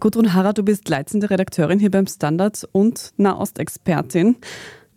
Gudrun 0.00 0.34
Harrer, 0.34 0.52
du 0.52 0.62
bist 0.62 0.88
leitende 0.88 1.30
Redakteurin 1.30 1.78
hier 1.78 1.90
beim 1.90 2.06
Standard 2.06 2.68
und 2.72 3.12
Nahostexpertin. 3.16 4.36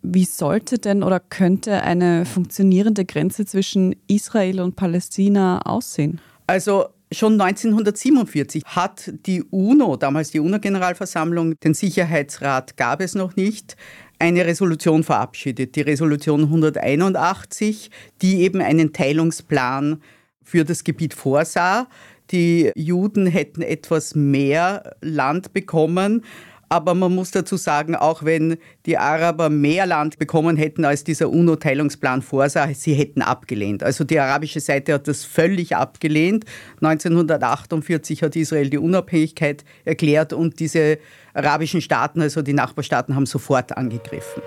Wie 0.02 0.24
sollte 0.24 0.78
denn 0.78 1.02
oder 1.02 1.18
könnte 1.18 1.82
eine 1.82 2.24
funktionierende 2.26 3.04
Grenze 3.04 3.46
zwischen 3.46 3.96
Israel 4.06 4.60
und 4.60 4.76
Palästina 4.76 5.62
aussehen? 5.62 6.20
Also 6.46 6.88
Schon 7.10 7.40
1947 7.40 8.62
hat 8.66 9.10
die 9.24 9.42
UNO, 9.42 9.96
damals 9.96 10.30
die 10.30 10.40
UNO-Generalversammlung, 10.40 11.58
den 11.60 11.72
Sicherheitsrat 11.72 12.76
gab 12.76 13.00
es 13.00 13.14
noch 13.14 13.34
nicht, 13.34 13.76
eine 14.18 14.44
Resolution 14.44 15.02
verabschiedet, 15.04 15.74
die 15.74 15.80
Resolution 15.80 16.42
181, 16.42 17.90
die 18.20 18.42
eben 18.42 18.60
einen 18.60 18.92
Teilungsplan 18.92 20.02
für 20.42 20.66
das 20.66 20.84
Gebiet 20.84 21.14
vorsah. 21.14 21.88
Die 22.30 22.70
Juden 22.74 23.26
hätten 23.26 23.62
etwas 23.62 24.14
mehr 24.14 24.96
Land 25.00 25.52
bekommen, 25.52 26.24
aber 26.68 26.94
man 26.94 27.14
muss 27.14 27.30
dazu 27.30 27.56
sagen, 27.56 27.96
auch 27.96 28.24
wenn 28.24 28.58
die 28.84 28.98
Araber 28.98 29.48
mehr 29.48 29.86
Land 29.86 30.18
bekommen 30.18 30.56
hätten, 30.56 30.84
als 30.84 31.02
dieser 31.02 31.30
UNO-Teilungsplan 31.30 32.20
vorsah, 32.20 32.68
sie 32.74 32.92
hätten 32.92 33.22
abgelehnt. 33.22 33.82
Also 33.82 34.04
die 34.04 34.20
arabische 34.20 34.60
Seite 34.60 34.94
hat 34.94 35.08
das 35.08 35.24
völlig 35.24 35.76
abgelehnt. 35.76 36.44
1948 36.82 38.22
hat 38.22 38.36
Israel 38.36 38.68
die 38.68 38.78
Unabhängigkeit 38.78 39.64
erklärt 39.86 40.34
und 40.34 40.60
diese 40.60 40.98
arabischen 41.32 41.80
Staaten, 41.80 42.20
also 42.20 42.42
die 42.42 42.52
Nachbarstaaten, 42.52 43.14
haben 43.14 43.26
sofort 43.26 43.76
angegriffen. 43.76 44.42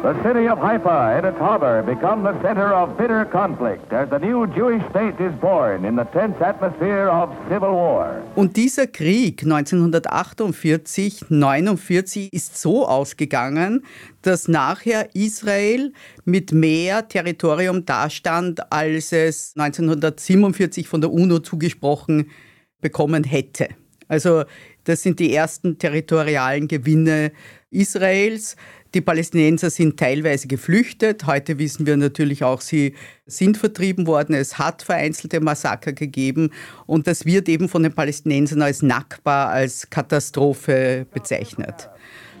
The 0.00 0.14
city 0.24 0.48
of 0.48 0.58
Haifa 0.58 1.16
and 1.16 1.26
its 1.26 1.38
harbor 1.38 1.82
become 1.82 2.24
the 2.24 2.32
center 2.40 2.72
of 2.72 2.96
bitter 2.96 3.24
conflict 3.26 3.92
as 3.92 4.08
the 4.08 4.18
new 4.18 4.46
Jewish 4.46 4.82
state 4.90 5.20
is 5.20 5.32
born 5.40 5.84
in 5.84 5.96
the 5.96 6.04
tense 6.12 6.40
atmosphere 6.40 7.08
of 7.08 7.28
civil 7.48 7.72
war. 7.72 8.22
Und 8.34 8.56
dieser 8.56 8.86
Krieg 8.86 9.42
1948, 9.42 11.26
49 11.28 12.32
ist 12.32 12.60
so 12.60 12.88
ausgegangen, 12.88 13.84
dass 14.22 14.48
nachher 14.48 15.14
Israel 15.14 15.92
mit 16.24 16.52
mehr 16.52 17.06
Territorium 17.06 17.84
dastand, 17.84 18.72
als 18.72 19.12
es 19.12 19.52
1947 19.56 20.88
von 20.88 21.02
der 21.02 21.12
UNO 21.12 21.38
zugesprochen 21.40 22.30
bekommen 22.80 23.24
hätte. 23.24 23.68
Also 24.08 24.44
das 24.84 25.02
sind 25.02 25.20
die 25.20 25.34
ersten 25.34 25.78
territorialen 25.78 26.66
Gewinne 26.66 27.32
Israels. 27.70 28.56
Die 28.94 29.00
Palästinenser 29.00 29.70
sind 29.70 29.98
teilweise 29.98 30.48
geflüchtet. 30.48 31.26
Heute 31.26 31.58
wissen 31.58 31.86
wir 31.86 31.96
natürlich 31.96 32.44
auch, 32.44 32.60
sie 32.60 32.94
sind 33.24 33.56
vertrieben 33.56 34.06
worden. 34.06 34.34
Es 34.34 34.58
hat 34.58 34.82
vereinzelte 34.82 35.40
Massaker 35.40 35.92
gegeben. 35.92 36.50
Und 36.86 37.06
das 37.06 37.24
wird 37.24 37.48
eben 37.48 37.70
von 37.70 37.82
den 37.82 37.94
Palästinensern 37.94 38.60
als 38.60 38.82
Nakba, 38.82 39.46
als 39.46 39.88
Katastrophe 39.88 41.06
bezeichnet. 41.12 41.88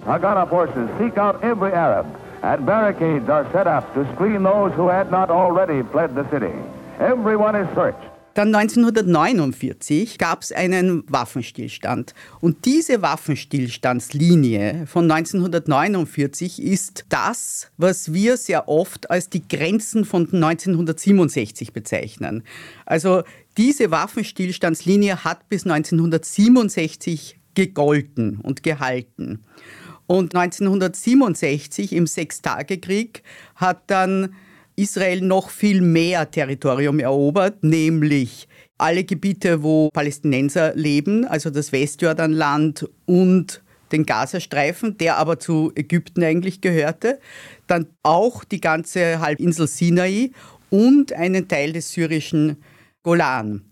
Haganah 0.04 0.46
forces 0.46 0.88
seek 0.98 1.16
out 1.16 1.42
every 1.42 1.72
Arab 1.72 2.06
and 2.42 2.66
barricades 2.66 3.28
are 3.28 3.46
set 3.52 3.68
up 3.68 3.94
to 3.94 4.04
screen 4.14 4.42
those 4.42 4.72
who 4.76 4.88
had 4.88 5.10
not 5.10 5.30
already 5.30 5.82
fled 5.92 6.10
the 6.14 6.24
city. 6.30 6.52
Everyone 6.98 7.54
is 7.54 7.68
searched. 7.74 8.12
Dann 8.34 8.54
1949 8.54 10.16
gab 10.16 10.42
es 10.42 10.52
einen 10.52 11.04
Waffenstillstand. 11.06 12.14
Und 12.40 12.64
diese 12.64 13.02
Waffenstillstandslinie 13.02 14.86
von 14.86 15.10
1949 15.10 16.62
ist 16.62 17.04
das, 17.08 17.70
was 17.76 18.12
wir 18.12 18.36
sehr 18.36 18.68
oft 18.68 19.10
als 19.10 19.28
die 19.28 19.46
Grenzen 19.46 20.04
von 20.04 20.22
1967 20.32 21.72
bezeichnen. 21.72 22.42
Also 22.86 23.22
diese 23.58 23.90
Waffenstillstandslinie 23.90 25.24
hat 25.24 25.48
bis 25.48 25.64
1967 25.66 27.38
gegolten 27.54 28.38
und 28.38 28.62
gehalten. 28.62 29.44
Und 30.06 30.34
1967 30.34 31.92
im 31.92 32.06
Sechstagekrieg 32.06 33.22
hat 33.56 33.82
dann 33.88 34.34
Israel 34.82 35.20
noch 35.20 35.50
viel 35.50 35.80
mehr 35.80 36.28
Territorium 36.28 36.98
erobert, 36.98 37.62
nämlich 37.62 38.48
alle 38.78 39.04
Gebiete, 39.04 39.62
wo 39.62 39.88
Palästinenser 39.90 40.74
leben, 40.74 41.24
also 41.24 41.50
das 41.50 41.70
Westjordanland 41.70 42.88
und 43.06 43.62
den 43.92 44.04
Gazastreifen, 44.06 44.98
der 44.98 45.18
aber 45.18 45.38
zu 45.38 45.70
Ägypten 45.76 46.24
eigentlich 46.24 46.60
gehörte, 46.60 47.20
dann 47.68 47.86
auch 48.02 48.42
die 48.42 48.60
ganze 48.60 49.20
Halbinsel 49.20 49.68
Sinai 49.68 50.32
und 50.70 51.12
einen 51.12 51.46
Teil 51.46 51.72
des 51.72 51.92
syrischen 51.92 52.56
Golan. 53.04 53.62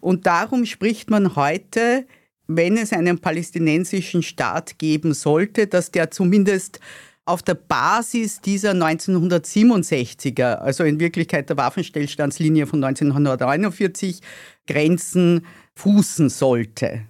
Und 0.00 0.26
darum 0.26 0.64
spricht 0.64 1.08
man 1.08 1.36
heute, 1.36 2.06
wenn 2.48 2.78
es 2.78 2.92
einen 2.92 3.20
palästinensischen 3.20 4.22
Staat 4.22 4.78
geben 4.78 5.14
sollte, 5.14 5.66
dass 5.66 5.92
der 5.92 6.10
zumindest 6.10 6.80
auf 7.28 7.42
der 7.42 7.54
Basis 7.54 8.40
dieser 8.40 8.70
1967er, 8.70 10.54
also 10.56 10.84
in 10.84 10.98
Wirklichkeit 10.98 11.48
der 11.50 11.58
Waffenstillstandslinie 11.58 12.66
von 12.66 12.82
1949, 12.82 14.20
Grenzen 14.66 15.46
fußen 15.74 16.30
sollte. 16.30 17.02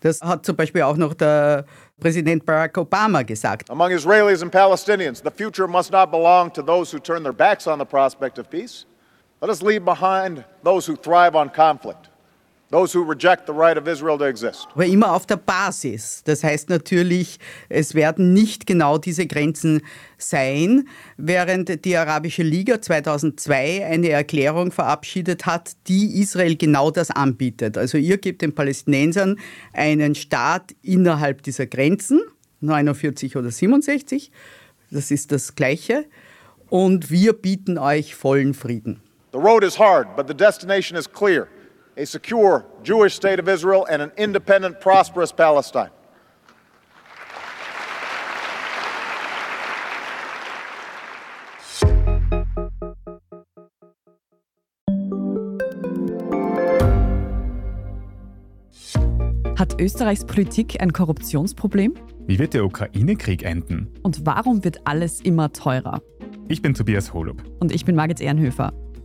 Das 0.00 0.22
hat 0.22 0.46
zum 0.46 0.56
Beispiel 0.56 0.82
auch 0.82 0.96
noch 0.96 1.12
der 1.12 1.66
Präsident 2.00 2.46
Barack 2.46 2.78
Obama 2.78 3.22
gesagt. 3.22 3.70
Among 3.70 3.90
Israelis 3.90 4.42
and 4.42 4.50
Palestinians, 4.50 5.22
the 5.22 5.30
future 5.30 5.68
must 5.68 5.92
not 5.92 6.10
belong 6.10 6.50
to 6.52 6.62
those 6.62 6.94
who 6.94 6.98
turn 6.98 7.22
their 7.22 7.34
backs 7.34 7.66
on 7.66 7.78
the 7.78 7.84
prospect 7.84 8.38
of 8.38 8.48
peace. 8.48 8.86
Let 9.42 9.50
us 9.50 9.60
leave 9.60 9.84
behind 9.84 10.44
those 10.64 10.90
who 10.90 10.96
thrive 10.96 11.36
on 11.36 11.50
conflict. 11.50 12.08
Those 12.72 12.98
who 12.98 13.04
reject 13.04 13.46
the 13.46 13.52
right 13.52 13.78
of 13.78 13.86
Israel 13.86 14.18
to 14.18 14.24
exist. 14.24 14.66
Aber 14.74 14.84
immer 14.84 15.12
auf 15.12 15.24
der 15.24 15.36
Basis. 15.36 16.22
Das 16.24 16.42
heißt 16.42 16.68
natürlich, 16.68 17.38
es 17.68 17.94
werden 17.94 18.32
nicht 18.32 18.66
genau 18.66 18.98
diese 18.98 19.28
Grenzen 19.28 19.82
sein, 20.18 20.88
während 21.16 21.84
die 21.84 21.96
Arabische 21.96 22.42
Liga 22.42 22.82
2002 22.82 23.86
eine 23.86 24.08
Erklärung 24.08 24.72
verabschiedet 24.72 25.46
hat, 25.46 25.76
die 25.86 26.20
Israel 26.20 26.56
genau 26.56 26.90
das 26.90 27.12
anbietet. 27.12 27.78
Also 27.78 27.98
ihr 27.98 28.18
gebt 28.18 28.42
den 28.42 28.52
Palästinensern 28.52 29.38
einen 29.72 30.16
Staat 30.16 30.74
innerhalb 30.82 31.42
dieser 31.42 31.66
Grenzen, 31.66 32.20
49 32.62 33.36
oder 33.36 33.52
67, 33.52 34.32
das 34.90 35.12
ist 35.12 35.30
das 35.30 35.54
Gleiche, 35.54 36.04
und 36.68 37.12
wir 37.12 37.32
bieten 37.32 37.78
euch 37.78 38.16
vollen 38.16 38.54
Frieden. 38.54 39.00
The 39.32 39.38
road 39.38 39.62
is 39.62 39.78
hard, 39.78 40.16
but 40.16 40.26
the 40.26 40.34
destination 40.34 40.98
is 40.98 41.08
clear 41.08 41.46
a 41.96 42.04
secure 42.04 42.64
Jewish 42.82 43.14
state 43.14 43.40
of 43.40 43.48
Israel, 43.48 43.86
and 43.90 44.02
an 44.02 44.12
independent, 44.16 44.80
prosperous 44.80 45.32
Palestine. 45.32 45.90
Hat 59.58 59.80
Österreichs 59.80 60.24
Politik 60.26 60.82
ein 60.82 60.92
Korruptionsproblem? 60.92 61.94
Wie 62.26 62.38
wird 62.38 62.52
der 62.52 62.64
Ukraine-Krieg 62.64 63.42
enden? 63.42 63.88
Und 64.02 64.26
warum 64.26 64.64
wird 64.64 64.86
alles 64.86 65.22
immer 65.22 65.50
teurer? 65.52 66.02
Ich 66.48 66.60
bin 66.60 66.74
Tobias 66.74 67.14
Holub. 67.14 67.42
Und 67.58 67.72
ich 67.72 67.84
bin 67.86 67.96
Margit 67.96 68.20
Ehrenhöfer. 68.20 68.72